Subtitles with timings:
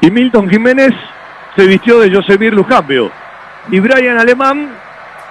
[0.00, 0.92] Y Milton Jiménez
[1.56, 3.10] se vistió de Josemir Lujambio.
[3.70, 4.70] Y Brian Alemán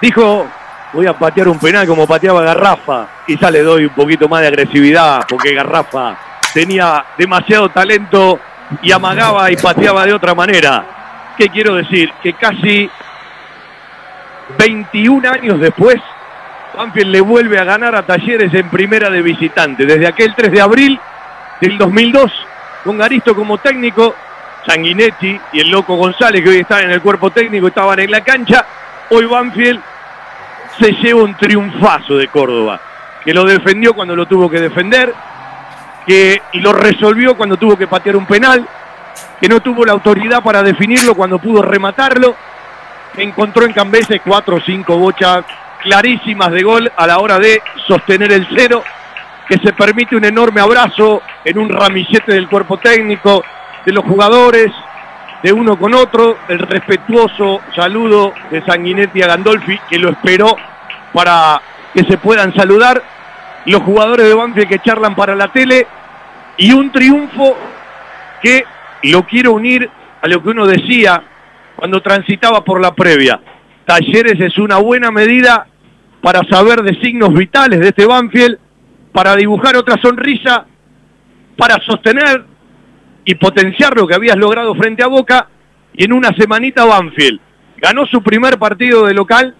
[0.00, 0.46] dijo,
[0.92, 3.06] voy a patear un penal como pateaba Garrafa.
[3.26, 6.16] Quizá le doy un poquito más de agresividad porque Garrafa
[6.52, 8.38] tenía demasiado talento
[8.82, 10.84] y amagaba y pateaba de otra manera.
[11.36, 12.12] ¿Qué quiero decir?
[12.22, 12.88] Que casi
[14.58, 15.96] 21 años después,
[16.76, 19.84] Banfield le vuelve a ganar a Talleres en primera de visitante.
[19.84, 21.00] Desde aquel 3 de abril
[21.60, 22.32] del 2002,
[22.84, 24.14] con Garisto como técnico,
[24.66, 28.20] Sanguinetti y el loco González, que hoy están en el cuerpo técnico, estaban en la
[28.20, 28.64] cancha.
[29.10, 29.80] Hoy Banfield
[30.78, 32.80] se lleva un triunfazo de Córdoba,
[33.24, 35.14] que lo defendió cuando lo tuvo que defender,
[36.06, 38.66] que y lo resolvió cuando tuvo que patear un penal,
[39.40, 42.36] que no tuvo la autoridad para definirlo cuando pudo rematarlo,
[43.14, 45.44] que encontró en Cambeses cuatro o cinco bochas
[45.82, 48.82] clarísimas de gol a la hora de sostener el cero,
[49.48, 53.44] que se permite un enorme abrazo en un ramillete del cuerpo técnico,
[53.84, 54.72] de los jugadores,
[55.42, 60.56] de uno con otro, el respetuoso saludo de Sanguinetti a Gandolfi, que lo esperó
[61.12, 61.60] para
[61.92, 63.02] que se puedan saludar,
[63.66, 65.86] los jugadores de Banfield que charlan para la tele,
[66.56, 67.56] y un triunfo
[68.42, 68.64] que
[69.02, 69.90] lo quiero unir
[70.22, 71.22] a lo que uno decía
[71.76, 73.40] cuando transitaba por la previa.
[73.84, 75.66] Talleres es una buena medida
[76.22, 78.58] para saber de signos vitales de este Banfield,
[79.14, 80.66] para dibujar otra sonrisa,
[81.56, 82.44] para sostener
[83.24, 85.48] y potenciar lo que habías logrado frente a Boca.
[85.92, 87.40] Y en una semanita Banfield
[87.76, 89.54] ganó su primer partido de local.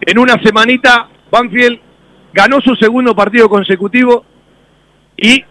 [0.00, 1.78] En una semanita Banfield
[2.32, 4.24] ganó su segundo partido consecutivo
[5.16, 5.44] y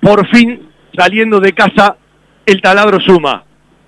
[0.00, 1.96] por fin saliendo de casa
[2.46, 3.42] el taladro suma.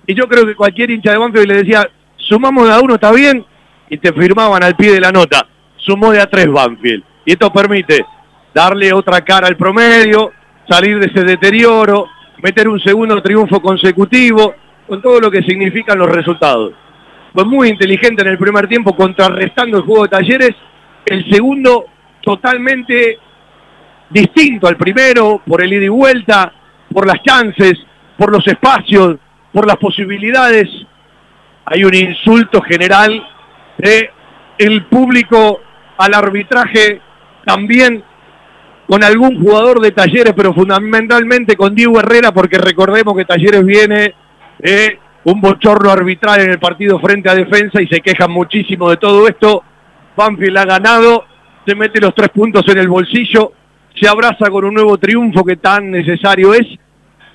[0.05, 3.13] Y yo creo que cualquier hincha de Banfield le decía, sumamos de a uno, está
[3.13, 3.45] bien,
[3.89, 5.47] y te firmaban al pie de la nota.
[5.77, 7.05] Sumó de a tres Banfield.
[7.23, 8.05] Y esto permite
[8.53, 10.31] darle otra cara al promedio,
[10.67, 12.07] salir de ese deterioro,
[12.41, 14.55] meter un segundo triunfo consecutivo,
[14.87, 16.73] con todo lo que significan los resultados.
[17.33, 20.55] Fue muy inteligente en el primer tiempo, contrarrestando el juego de talleres.
[21.05, 21.85] El segundo
[22.21, 23.19] totalmente
[24.09, 26.51] distinto al primero, por el ida y vuelta,
[26.91, 27.73] por las chances,
[28.17, 29.17] por los espacios,
[29.53, 30.67] por las posibilidades.
[31.65, 33.27] Hay un insulto general
[33.77, 34.09] de
[34.57, 35.61] el público
[35.97, 36.99] al arbitraje
[37.45, 38.03] también
[38.89, 44.15] con algún jugador de Talleres, pero fundamentalmente con Diego Herrera, porque recordemos que Talleres viene
[44.57, 48.97] de un bochorno arbitral en el partido frente a defensa y se quejan muchísimo de
[48.97, 49.63] todo esto.
[50.17, 51.23] Banfield ha ganado,
[51.67, 53.53] se mete los tres puntos en el bolsillo,
[53.93, 56.65] se abraza con un nuevo triunfo que tan necesario es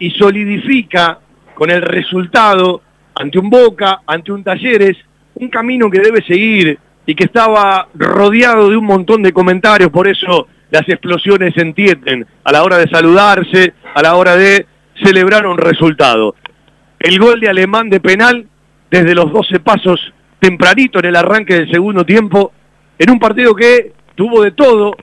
[0.00, 1.20] y solidifica
[1.54, 2.82] con el resultado
[3.14, 4.96] ante un Boca, ante un Talleres,
[5.36, 6.76] un camino que debe seguir
[7.06, 12.26] y que estaba rodeado de un montón de comentarios, por eso las explosiones se entienden
[12.42, 14.66] a la hora de saludarse, a la hora de
[15.04, 16.34] celebrar un resultado.
[16.98, 18.48] El gol de Alemán de penal
[18.90, 20.00] desde los 12 pasos
[20.40, 22.50] tempranito en el arranque del segundo tiempo,
[22.98, 24.96] en un partido que tuvo de todo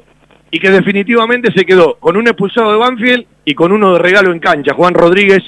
[0.51, 4.33] y que definitivamente se quedó con un expulsado de Banfield y con uno de regalo
[4.33, 4.73] en cancha.
[4.73, 5.41] Juan Rodríguez,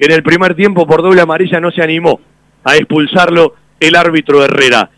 [0.00, 2.20] en el primer tiempo por doble amarilla no se animó
[2.64, 4.90] a expulsarlo el árbitro Herrera.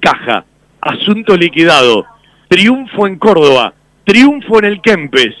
[0.00, 0.46] Caja,
[0.80, 2.06] asunto liquidado,
[2.48, 3.74] triunfo en Córdoba,
[4.10, 5.36] triunfo en el Kempes.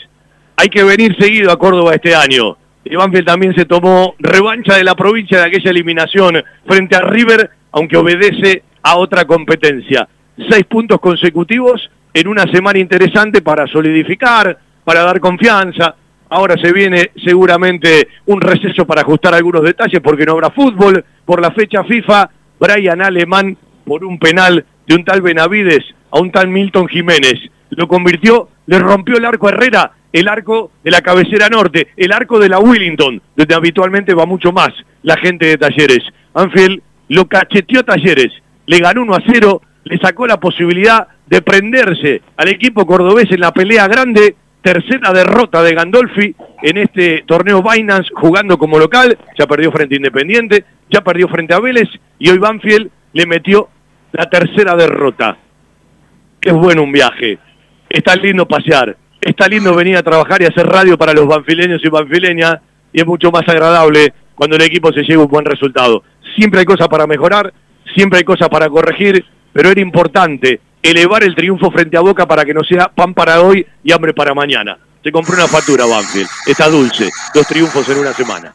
[0.54, 2.56] Hay que venir seguido a Córdoba este año.
[2.84, 2.94] Y
[3.24, 8.62] también se tomó revancha de la provincia de aquella eliminación frente a River, aunque obedece
[8.80, 10.08] a otra competencia.
[10.48, 15.96] Seis puntos consecutivos en una semana interesante para solidificar, para dar confianza.
[16.28, 21.04] Ahora se viene seguramente un receso para ajustar algunos detalles porque no habrá fútbol.
[21.24, 26.30] Por la fecha FIFA, Brian Alemán por un penal de un tal Benavides a un
[26.30, 27.50] tal Milton Jiménez.
[27.70, 32.12] Lo convirtió, le rompió el arco a Herrera, el arco de la cabecera norte, el
[32.12, 34.70] arco de la Willington, donde habitualmente va mucho más
[35.02, 36.04] la gente de Talleres.
[36.34, 38.32] Anfield lo cacheteó Talleres,
[38.66, 43.40] le ganó 1 a 0, le sacó la posibilidad de prenderse al equipo cordobés en
[43.40, 49.46] la pelea grande, tercera derrota de Gandolfi en este torneo Binance jugando como local, ya
[49.46, 51.88] perdió frente a Independiente, ya perdió frente a Vélez
[52.18, 53.68] y hoy Banfield le metió
[54.12, 55.38] la tercera derrota.
[56.40, 57.38] Qué bueno un viaje,
[57.90, 61.88] está lindo pasear, está lindo venir a trabajar y hacer radio para los banfileños y
[61.88, 62.60] banfileñas
[62.92, 66.02] y es mucho más agradable cuando el equipo se lleva un buen resultado.
[66.36, 67.52] Siempre hay cosas para mejorar,
[67.94, 72.44] siempre hay cosas para corregir, pero era importante elevar el triunfo frente a Boca para
[72.44, 74.78] que no sea pan para hoy y hambre para mañana.
[75.02, 78.54] Se compró una factura Banfield, está dulce, dos triunfos en una semana.